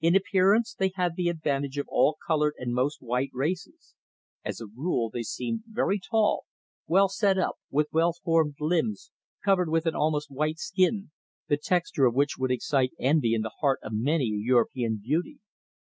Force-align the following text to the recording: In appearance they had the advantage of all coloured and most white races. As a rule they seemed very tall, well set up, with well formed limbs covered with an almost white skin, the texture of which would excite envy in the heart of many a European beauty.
In 0.00 0.16
appearance 0.16 0.74
they 0.74 0.90
had 0.96 1.14
the 1.14 1.28
advantage 1.28 1.78
of 1.78 1.86
all 1.88 2.16
coloured 2.26 2.54
and 2.58 2.74
most 2.74 3.00
white 3.00 3.30
races. 3.32 3.94
As 4.44 4.60
a 4.60 4.66
rule 4.66 5.10
they 5.10 5.22
seemed 5.22 5.62
very 5.64 6.00
tall, 6.00 6.44
well 6.88 7.08
set 7.08 7.38
up, 7.38 7.54
with 7.70 7.86
well 7.92 8.12
formed 8.12 8.56
limbs 8.58 9.12
covered 9.44 9.68
with 9.68 9.86
an 9.86 9.94
almost 9.94 10.28
white 10.28 10.58
skin, 10.58 11.12
the 11.46 11.56
texture 11.56 12.04
of 12.04 12.16
which 12.16 12.36
would 12.36 12.50
excite 12.50 12.90
envy 12.98 13.32
in 13.32 13.42
the 13.42 13.54
heart 13.60 13.78
of 13.84 13.92
many 13.94 14.24
a 14.34 14.38
European 14.44 14.98
beauty. 15.00 15.38